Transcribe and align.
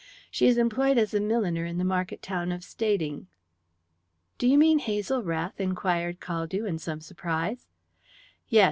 She 0.31 0.47
is 0.47 0.57
employed 0.57 0.97
as 0.97 1.13
a 1.13 1.19
milliner 1.19 1.63
at 1.67 1.77
the 1.77 1.83
market 1.83 2.23
town 2.23 2.51
of 2.51 2.61
Stading." 2.63 3.27
"Do 4.39 4.47
you 4.47 4.57
mean 4.57 4.79
Hazel 4.79 5.21
Rath?" 5.21 5.61
inquired 5.61 6.19
Caldew, 6.19 6.65
in 6.67 6.79
some 6.79 7.01
surprise. 7.01 7.67
"Yes. 8.49 8.59